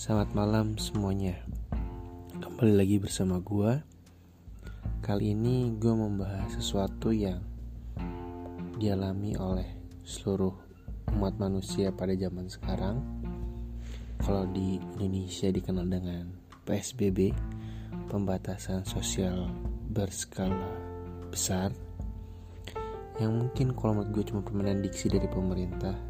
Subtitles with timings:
[0.00, 1.36] Selamat malam semuanya.
[2.40, 3.84] Kembali lagi bersama gue
[5.04, 7.44] Kali ini gue membahas sesuatu yang
[8.80, 9.68] Dialami oleh
[10.00, 10.56] seluruh
[11.12, 12.96] umat manusia pada zaman sekarang.
[14.24, 16.32] Kalau di Indonesia dikenal dengan
[16.64, 17.36] PSBB
[18.08, 19.52] Pembatasan sosial
[19.84, 20.80] berskala
[21.28, 21.76] besar
[23.20, 26.09] Yang mungkin kalau menurut gue cuma permainan diksi dari pemerintah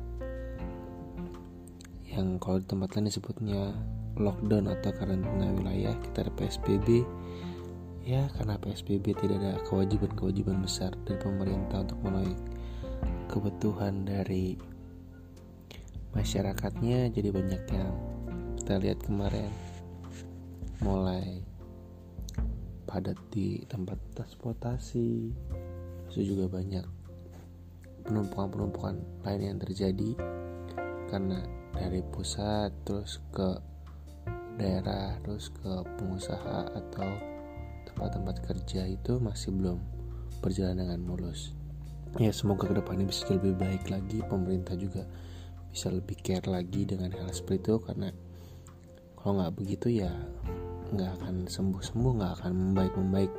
[2.10, 3.62] yang kalau di tempat lain disebutnya
[4.18, 7.06] lockdown atau karantina wilayah kita ada PSBB
[8.02, 12.34] ya karena PSBB tidak ada kewajiban-kewajiban besar dari pemerintah untuk memenuhi
[13.30, 14.58] kebutuhan dari
[16.10, 17.94] masyarakatnya jadi banyak yang
[18.58, 19.50] kita lihat kemarin
[20.82, 21.46] mulai
[22.90, 25.30] padat di tempat transportasi
[26.10, 26.82] terus juga banyak
[28.02, 30.18] penumpukan-penumpukan lain yang terjadi
[31.10, 31.42] karena
[31.74, 33.58] dari pusat terus ke
[34.56, 37.10] daerah terus ke pengusaha atau
[37.90, 39.78] tempat-tempat kerja itu masih belum
[40.40, 41.52] berjalan dengan mulus.
[42.18, 45.06] Ya semoga ke depannya bisa lebih baik lagi pemerintah juga
[45.70, 48.10] bisa lebih care lagi dengan hal seperti itu karena
[49.14, 50.10] kalau nggak begitu ya
[50.90, 53.32] nggak akan sembuh-sembuh nggak akan membaik-membaik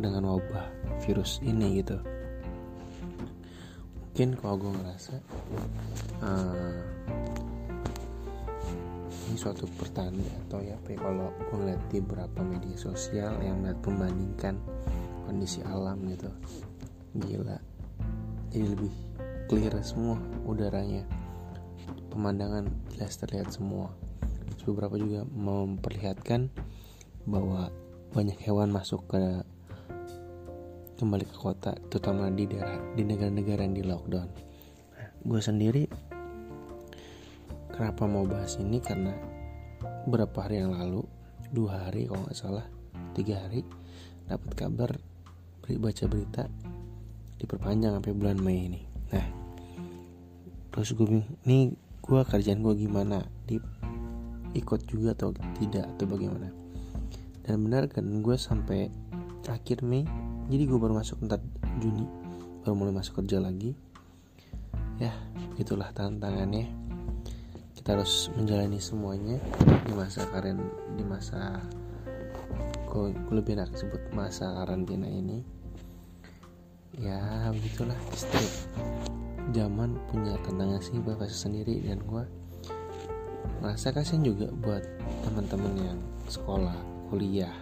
[0.00, 0.66] dengan wabah
[1.04, 2.00] virus ini gitu
[4.14, 5.14] mungkin kalau gue ngerasa
[6.22, 6.78] uh,
[9.26, 14.54] ini suatu pertanda atau ya kalau gue ngeliat di beberapa media sosial yang melihat membandingkan
[15.26, 16.30] kondisi alam gitu.
[17.18, 17.58] Gila.
[18.54, 18.94] Jadi lebih
[19.50, 21.02] clear semua udaranya.
[22.14, 23.98] Pemandangan jelas terlihat semua.
[24.62, 26.54] Beberapa juga memperlihatkan
[27.26, 27.74] bahwa
[28.14, 29.42] banyak hewan masuk ke
[30.94, 34.28] kembali ke kota terutama di daerah di negara-negara yang di lockdown.
[35.26, 35.90] Gue sendiri
[37.74, 38.78] kenapa mau bahas ini?
[38.78, 39.10] Karena
[40.06, 41.02] beberapa hari yang lalu
[41.50, 42.66] dua hari kalau nggak salah
[43.18, 43.66] tiga hari
[44.30, 44.90] dapat kabar
[45.64, 46.44] beri baca berita
[47.42, 48.82] diperpanjang sampai bulan Mei ini.
[49.10, 49.26] Nah
[50.70, 53.26] terus gue nih gue kerjaan gue gimana?
[53.50, 53.58] Di
[54.54, 56.54] ikut juga atau tidak atau bagaimana?
[57.42, 58.88] Dan benar kan gue sampai
[59.48, 60.04] akhir Mei
[60.48, 61.40] jadi gue baru masuk ntar
[61.80, 62.24] Juni
[62.64, 63.76] baru mulai masuk kerja lagi.
[64.96, 65.12] Ya
[65.60, 66.72] itulah tantangannya.
[67.76, 69.36] Kita harus menjalani semuanya
[69.84, 70.56] di masa karen
[70.96, 71.60] di masa
[72.88, 75.44] gue, lebih enak sebut masa karantina ini.
[76.96, 77.98] Ya begitulah.
[78.16, 78.48] Setiap
[79.52, 82.24] zaman punya tantangan sih bapak sendiri dan gue
[83.60, 84.80] merasa kasihan juga buat
[85.20, 86.00] teman-teman yang
[86.32, 86.72] sekolah
[87.12, 87.52] kuliah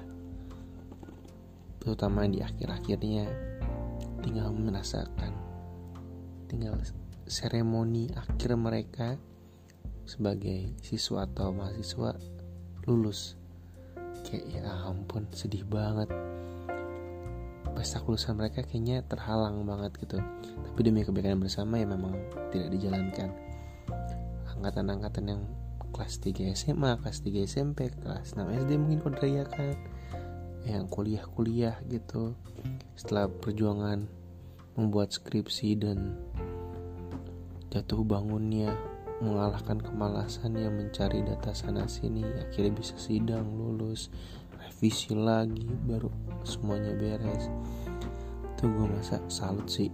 [1.83, 3.27] terutama di akhir-akhirnya
[4.23, 5.35] tinggal merasakan
[6.47, 6.79] tinggal
[7.27, 9.19] seremoni akhir mereka
[10.07, 12.15] sebagai siswa atau mahasiswa
[12.87, 13.35] lulus.
[14.23, 16.13] Kayak ya ampun sedih banget.
[17.73, 20.21] Pesta kelulusan mereka kayaknya terhalang banget gitu.
[20.61, 22.15] Tapi demi kebaikan bersama ya memang
[22.53, 23.33] tidak dijalankan.
[24.61, 25.43] Angkatan-angkatan yang
[25.91, 29.75] kelas 3 SMA, kelas 3 SMP, kelas 6 SD mungkin kau kan
[30.67, 32.35] yang kuliah-kuliah gitu.
[32.95, 34.07] Setelah perjuangan
[34.79, 36.17] membuat skripsi dan
[37.73, 38.73] jatuh bangunnya
[39.23, 44.11] mengalahkan kemalasan yang mencari data sana sini akhirnya bisa sidang lulus
[44.59, 46.11] revisi lagi baru
[46.43, 47.47] semuanya beres.
[48.55, 49.91] Itu gue masa salut sih.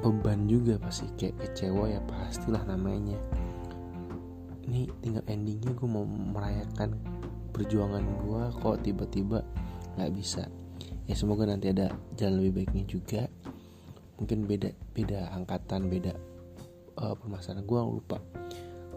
[0.00, 3.18] Beban juga pasti kayak kecewa ya pastilah namanya.
[4.64, 7.19] Ini tinggal endingnya gue mau merayakan
[7.50, 9.44] perjuangan gue kok tiba-tiba
[9.98, 10.46] nggak bisa.
[11.06, 13.22] Ya semoga nanti ada jalan lebih baiknya juga.
[14.22, 16.12] Mungkin beda beda angkatan beda
[17.00, 18.18] uh, permasalahan gue lupa.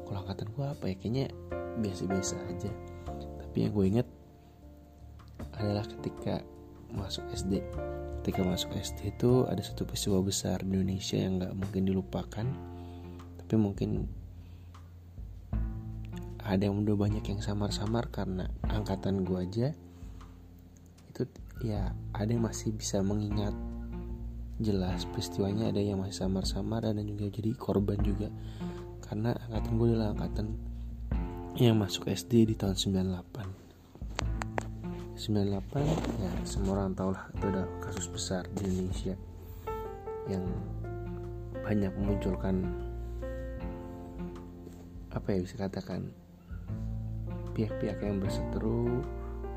[0.05, 0.95] Kalau angkatan gue apa ya?
[0.99, 1.25] Kayaknya
[1.81, 2.71] biasa-biasa aja.
[3.41, 4.07] Tapi yang gue inget
[5.57, 6.41] adalah ketika
[6.93, 7.65] masuk SD
[8.23, 12.47] ketika masuk SD itu ada satu peristiwa besar di Indonesia yang nggak mungkin dilupakan.
[13.43, 14.07] Tapi mungkin
[16.43, 19.67] ada yang udah banyak yang samar-samar karena angkatan gue aja
[21.13, 21.23] itu
[21.63, 23.55] ya ada yang masih bisa mengingat
[24.61, 28.29] jelas peristiwanya ada yang masih samar-samar dan juga jadi korban juga.
[29.03, 30.47] Karena angkatan gue adalah angkatan
[31.57, 33.61] yang masuk SD di tahun 98
[35.13, 39.13] 98 ya semua orang tahu lah itu udah kasus besar di Indonesia
[40.25, 40.41] yang
[41.61, 42.73] banyak memunculkan
[45.13, 46.09] apa ya bisa katakan
[47.53, 49.05] pihak-pihak yang berseteru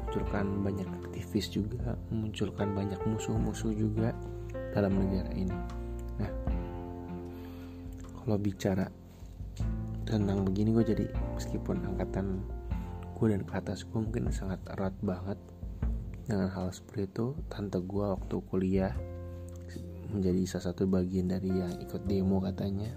[0.07, 4.15] memunculkan banyak aktivis juga memunculkan banyak musuh-musuh juga
[4.71, 5.59] dalam negara ini.
[6.23, 6.31] Nah,
[8.23, 8.87] kalau bicara
[10.07, 12.39] tentang begini gue jadi meskipun angkatan
[13.19, 15.37] gue dan ke atas gue mungkin sangat erat banget
[16.25, 17.27] dengan hal seperti itu.
[17.51, 18.95] Tante gue waktu kuliah
[20.15, 22.95] menjadi salah satu bagian dari yang ikut demo katanya.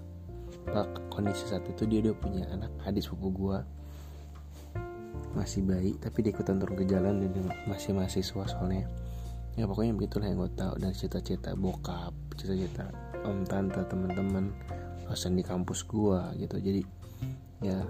[1.10, 3.58] Kondisi saat itu dia udah punya anak adik sepupu gue
[5.36, 8.86] masih bayi tapi dia ikutan turun ke jalan dan masih mahasiswa soalnya.
[9.58, 12.88] Ya pokoknya begitulah yang gue tahu dan cita-cita bokap cita-cita
[13.26, 14.54] om tante teman-teman
[15.04, 16.56] dosen di kampus gue gitu.
[16.58, 16.82] Jadi
[17.60, 17.84] ya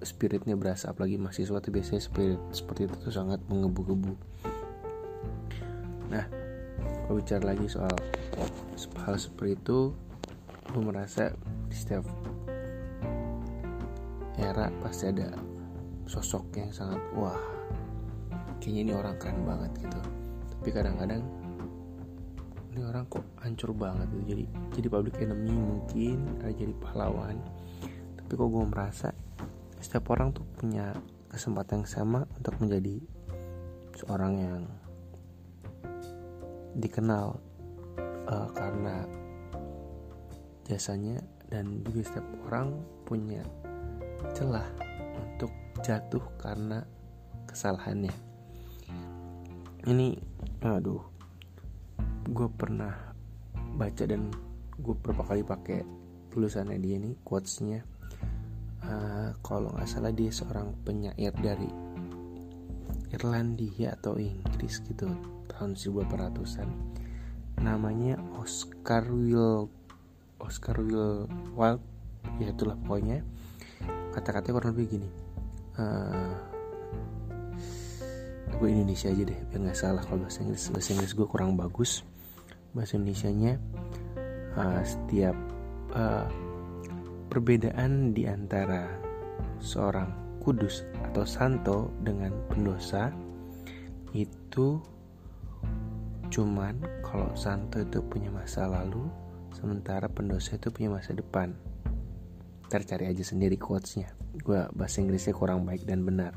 [0.00, 4.16] spiritnya berasa apalagi mahasiswa tuh biasanya spirit seperti itu tuh sangat mengebu-gebu
[6.08, 6.24] nah
[7.06, 7.92] kalau bicara lagi soal
[9.04, 9.92] hal seperti itu
[10.72, 11.36] gue merasa
[11.68, 12.04] di setiap
[14.40, 15.36] era pasti ada
[16.10, 17.38] sosok yang sangat wah
[18.58, 20.00] kayaknya ini orang keren banget gitu.
[20.58, 21.22] Tapi kadang-kadang
[22.74, 24.24] ini orang kok hancur banget gitu.
[24.34, 27.38] Jadi jadi public enemy mungkin ada jadi pahlawan.
[28.18, 29.08] Tapi kok gue merasa
[29.78, 30.90] setiap orang tuh punya
[31.30, 32.98] kesempatan yang sama untuk menjadi
[33.94, 34.62] seorang yang
[36.74, 37.38] dikenal
[38.26, 39.06] uh, karena
[40.66, 43.42] jasanya dan juga setiap orang punya
[44.34, 44.89] celah
[45.90, 46.86] jatuh karena
[47.50, 48.14] kesalahannya.
[49.90, 50.14] Ini
[50.62, 51.02] aduh
[52.30, 52.94] gue pernah
[53.74, 54.30] baca dan
[54.78, 55.82] gue beberapa kali pakai
[56.30, 57.82] tulisannya dia ini quotesnya.
[58.86, 61.66] Uh, kalau nggak salah dia seorang penyair dari
[63.10, 65.10] Irlandia atau Inggris gitu
[65.50, 66.70] tahun 1800-an
[67.60, 69.68] namanya Oscar Wilde
[70.40, 71.28] Oscar Wilde
[71.58, 71.82] Wilde
[72.38, 73.26] ya itulah pokoknya.
[74.14, 75.10] Kata-katanya kurang lebih gini
[75.78, 76.34] uh,
[78.60, 80.68] gue Indonesia aja deh biar nggak salah kalau bahasa Inggris.
[80.68, 82.02] Bahasa Inggris gue kurang bagus.
[82.76, 83.52] Bahasa Indonesia nya
[84.58, 85.36] uh, setiap
[85.94, 86.26] uh,
[87.30, 88.90] perbedaan di antara
[89.62, 90.10] seorang
[90.44, 93.12] kudus atau santo dengan pendosa
[94.16, 94.80] itu
[96.30, 99.06] cuman kalau santo itu punya masa lalu
[99.54, 101.54] sementara pendosa itu punya masa depan.
[102.70, 106.36] Ntar cari aja sendiri quotesnya gue bahasa Inggrisnya kurang baik dan benar.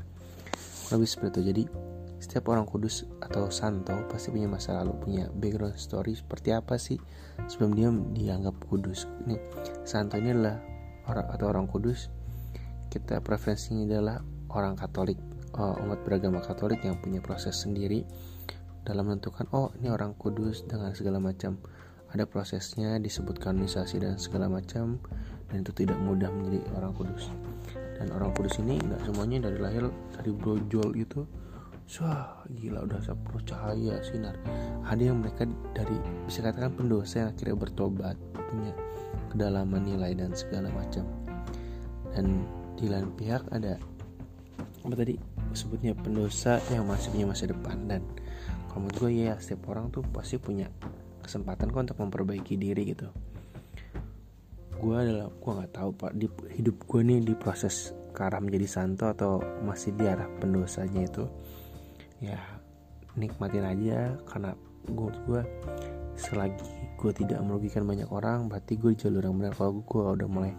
[0.92, 1.64] Lebih seperti itu jadi
[2.24, 6.96] setiap orang kudus atau santo pasti punya masa lalu punya background story seperti apa sih
[7.52, 9.04] sebelum dia dianggap kudus.
[9.28, 9.36] Ini
[9.84, 10.56] santo ini adalah
[11.04, 12.08] orang atau orang kudus.
[12.88, 14.24] Kita preferensinya adalah
[14.56, 15.20] orang Katolik
[15.52, 18.08] uh, umat beragama Katolik yang punya proses sendiri
[18.88, 21.60] dalam menentukan oh ini orang kudus dengan segala macam.
[22.14, 25.02] Ada prosesnya disebut kanonisasi dan segala macam
[25.50, 27.30] dan itu tidak mudah menjadi orang kudus
[27.98, 31.22] dan orang kudus ini nggak semuanya dari lahir dari brojol itu
[32.00, 34.34] wah gila udah penuh cahaya sinar.
[34.88, 35.44] Ada yang mereka
[35.76, 38.72] dari bisa katakan pendosa yang akhirnya bertobat punya
[39.28, 41.04] kedalaman nilai dan segala macam.
[42.16, 42.48] Dan
[42.80, 43.76] di lain pihak ada
[44.84, 45.14] apa tadi
[45.52, 47.76] sebutnya pendosa yang masih punya masa depan.
[47.84, 48.02] Dan
[48.72, 50.72] kalau menurut gue ya setiap orang tuh pasti punya
[51.20, 53.08] kesempatan kok untuk memperbaiki diri gitu
[54.80, 56.12] gue adalah gue nggak tahu pak.
[56.16, 56.26] Di
[56.58, 61.24] hidup gue nih di proses karena menjadi santo atau masih di arah pendosanya itu
[62.22, 62.38] ya
[63.18, 64.14] nikmatin aja.
[64.26, 64.54] Karena
[64.86, 65.42] gue gue
[66.14, 69.52] selagi gue tidak merugikan banyak orang berarti gue jalur yang benar.
[69.58, 70.54] Kalau gue udah mulai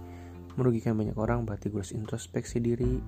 [0.56, 3.00] merugikan banyak orang berarti gue harus introspeksi diri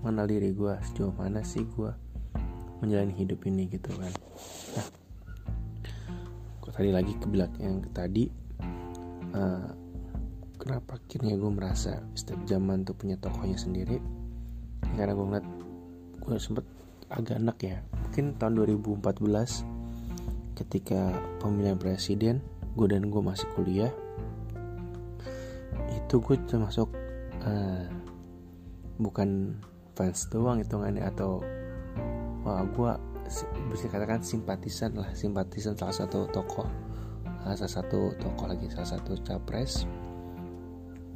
[0.00, 1.92] mengenal diri gue sejauh mana sih gue
[2.80, 4.12] menjalani hidup ini gitu kan.
[4.76, 4.86] Nah
[6.66, 8.26] gue tadi lagi ke belakang yang tadi
[9.38, 9.85] uh,
[10.56, 14.00] kenapa akhirnya gue merasa setiap zaman tuh punya tokohnya sendiri?
[14.96, 15.48] Karena gue ngeliat
[16.20, 16.66] gue sempet
[17.12, 17.78] agak enak ya.
[18.06, 19.76] Mungkin tahun 2014
[20.56, 22.40] ketika pemilihan presiden
[22.76, 23.92] gue dan gue masih kuliah
[25.92, 26.88] itu gue termasuk
[27.44, 27.84] uh,
[28.96, 29.60] bukan
[29.96, 31.44] fans doang hitungannya atau
[32.44, 32.92] wah gue
[33.72, 36.68] bisa katakan simpatisan lah simpatisan salah satu tokoh
[37.42, 39.88] salah satu tokoh lagi salah satu capres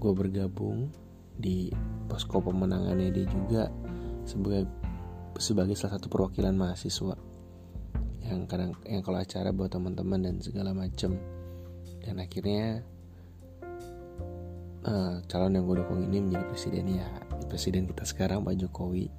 [0.00, 0.88] gue bergabung
[1.36, 1.68] di
[2.08, 3.62] posko pemenangannya dia juga
[4.24, 4.64] sebagai
[5.36, 7.16] sebagai salah satu perwakilan mahasiswa
[8.24, 11.18] yang kadang yang kalau acara buat teman-teman dan segala macem.
[12.00, 12.80] Dan akhirnya
[14.88, 17.06] uh, calon yang gue dukung ini menjadi presiden ya
[17.50, 19.10] presiden kita sekarang Pak Jokowi.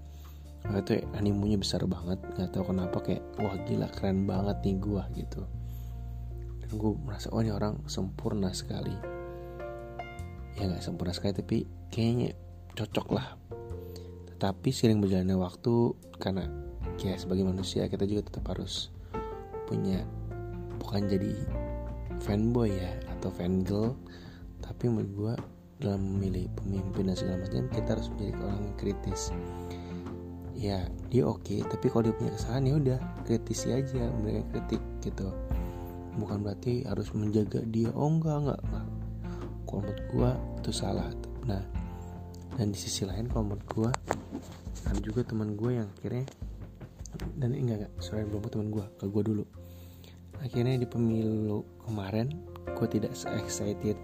[0.61, 5.03] Nah, itu animunya besar banget nggak tahu kenapa kayak wah gila keren banget nih gue
[5.17, 5.41] gitu.
[6.61, 9.20] Dan gue merasa oh ini orang sempurna sekali
[10.61, 11.57] ya nggak sempurna sekali tapi
[11.89, 12.37] kayaknya
[12.77, 13.33] cocok lah.
[14.29, 16.45] Tetapi sering berjalannya waktu karena
[17.01, 18.93] ya sebagai manusia kita juga tetap harus
[19.65, 20.05] punya
[20.77, 21.33] bukan jadi
[22.21, 23.97] fanboy ya atau fangirl
[24.61, 25.33] tapi menurut gue
[25.81, 29.21] dalam memilih pemimpin dan segala macam kita harus menjadi orang yang kritis.
[30.53, 34.81] Ya dia oke okay, tapi kalau dia punya kesalahan ya udah kritisi aja memberikan kritik
[35.01, 35.33] gitu.
[36.21, 39.00] Bukan berarti harus menjaga dia oh enggak enggak, enggak.
[39.67, 40.29] Kalau menurut gua
[40.61, 41.09] itu salah
[41.45, 41.63] nah
[42.59, 43.91] dan di sisi lain kalau menurut gua
[44.91, 46.25] ada juga teman gue yang akhirnya
[47.37, 49.45] dan enggak enggak sorry belum teman gue ke gue dulu.
[50.41, 52.33] Akhirnya di pemilu kemarin
[52.65, 53.97] gue tidak se excited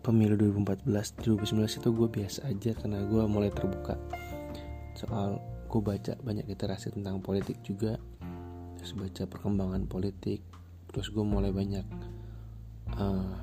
[0.00, 0.88] pemilu 2014
[1.22, 4.00] 2019 itu gue biasa aja karena gue mulai terbuka.
[4.96, 5.38] Soal
[5.68, 7.98] gue baca banyak literasi tentang politik juga
[8.78, 10.44] terus baca perkembangan politik
[10.92, 11.82] terus gue mulai banyak
[12.94, 13.34] uh,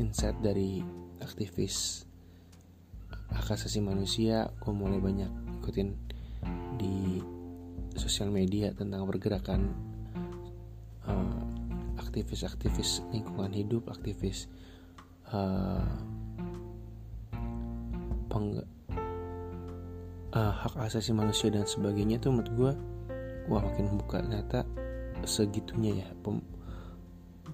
[0.00, 0.80] insight dari
[1.20, 2.08] aktivis
[3.30, 5.30] hak asasi manusia gue mulai banyak
[5.60, 5.94] ikutin
[6.80, 7.20] di
[7.94, 9.70] sosial media tentang pergerakan
[11.04, 11.42] uh,
[12.00, 14.48] aktivis-aktivis lingkungan hidup aktivis
[15.30, 15.84] uh,
[18.26, 18.64] peng,
[20.34, 22.72] uh, hak asasi manusia dan sebagainya tuh menurut gue
[23.46, 24.66] wah makin buka ternyata
[25.22, 26.08] segitunya ya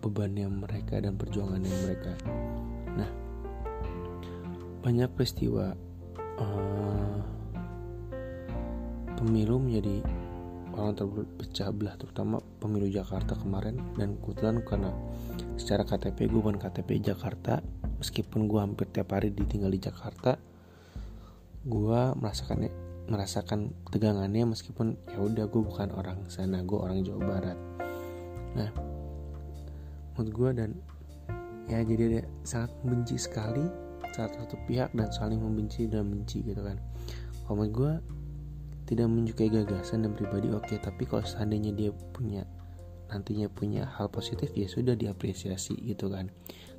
[0.07, 2.13] bebannya mereka dan perjuangannya mereka.
[2.95, 3.11] Nah
[4.87, 5.75] banyak peristiwa
[6.39, 7.19] uh,
[9.19, 10.07] pemilu menjadi
[10.77, 13.81] orang terpecah belah terutama pemilu Jakarta kemarin.
[13.99, 14.91] Dan kebetulan karena
[15.59, 17.65] secara KTP gue bukan KTP Jakarta
[17.97, 20.37] meskipun gue hampir tiap hari ditinggal di Jakarta
[21.67, 22.71] gue merasakan
[23.11, 27.59] merasakan tegangannya meskipun ya udah gue bukan orang sana gue orang Jawa Barat.
[28.55, 28.71] Nah
[30.17, 30.71] menurut gue dan
[31.67, 33.65] ya jadi dia sangat membenci sekali
[34.15, 36.81] saat satu pihak dan saling membenci dan benci gitu kan.
[37.45, 37.93] Kalau menurut gue
[38.87, 42.47] tidak menyukai gagasan dan pribadi oke okay, tapi kalau seandainya dia punya
[43.07, 46.33] nantinya punya hal positif ya sudah diapresiasi gitu kan.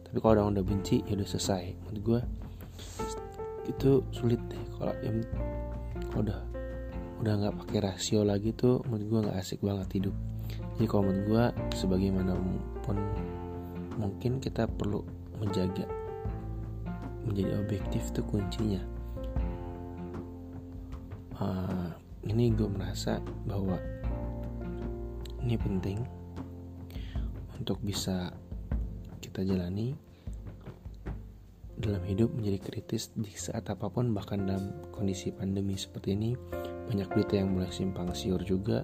[0.07, 1.63] Tapi kalau orang udah benci ya udah selesai.
[1.87, 2.19] Menurut gue
[3.67, 4.63] itu sulit deh.
[4.79, 4.93] Kalau
[6.09, 6.39] kalau udah
[7.17, 10.15] udah nggak pakai rasio lagi tuh menurut gue nggak asik banget hidup
[10.77, 12.97] jadi kalau menurut gue sebagaimanapun
[13.97, 15.01] mungkin kita perlu
[15.41, 15.89] menjaga
[17.27, 18.79] menjadi objektif tuh kuncinya.
[21.37, 21.93] Uh,
[22.25, 23.77] ini gue merasa bahwa
[25.45, 26.01] ini penting
[27.57, 28.33] untuk bisa
[29.21, 29.93] kita jalani
[31.77, 36.33] dalam hidup menjadi kritis di saat apa pun bahkan dalam kondisi pandemi seperti ini.
[36.87, 38.81] Banyak berita yang mulai simpang siur juga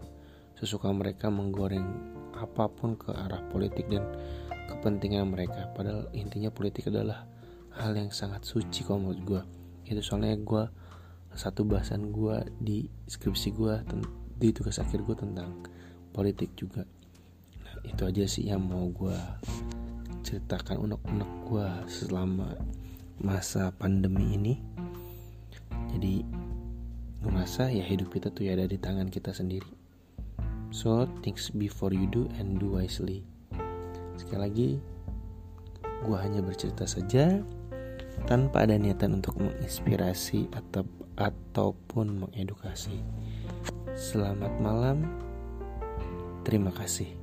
[0.63, 1.83] sesuka mereka menggoreng
[2.39, 4.07] apa pun ke arah politik dan
[4.71, 5.67] kepentingan mereka.
[5.75, 7.27] Padahal intinya politik adalah
[7.75, 9.41] hal yang sangat suci kalau menurut gue
[9.91, 10.63] itu soalnya gue
[11.35, 13.75] satu bahasan gue di skripsi gue
[14.39, 15.67] di tugas akhir gue tentang
[16.15, 16.87] politik juga.
[17.59, 19.17] Nah, itu aja sih yang mau gue
[20.23, 22.55] ceritakan unek-unek gue selama
[23.19, 24.53] masa pandemi ini.
[25.91, 26.23] Jadi
[27.19, 29.82] gue merasa ya hidup kita tuh ya ada di tangan kita sendiri
[30.73, 33.21] so think before you do and do wisely
[34.17, 34.69] sekali lagi
[36.03, 37.45] gue hanya bercerita saja
[38.25, 40.85] tanpa ada niatan untuk menginspirasi atau
[41.17, 42.97] ataupun mengedukasi.
[43.93, 45.05] Selamat malam.
[46.41, 47.22] Terima kasih.